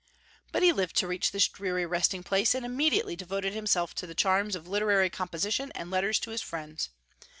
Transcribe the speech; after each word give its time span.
But 0.51 0.63
he 0.63 0.71
lived 0.71 0.95
to 0.95 1.07
reach 1.07 1.29
this 1.29 1.47
dreary 1.47 1.85
resting 1.85 2.23
place, 2.23 2.55
and 2.55 2.65
immediately 2.65 3.15
devoted 3.15 3.53
himself 3.53 3.93
to 3.93 4.07
the 4.07 4.15
charms 4.15 4.55
of 4.55 4.67
literary 4.67 5.11
composition 5.11 5.71
and 5.73 5.91
letters 5.91 6.17
to 6.21 6.31
his 6.31 6.41
friends. 6.41 6.89